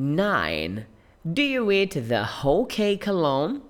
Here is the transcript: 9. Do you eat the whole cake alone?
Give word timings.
9. 0.00 0.86
Do 1.30 1.42
you 1.42 1.70
eat 1.70 2.08
the 2.08 2.24
whole 2.24 2.64
cake 2.64 3.06
alone? 3.06 3.60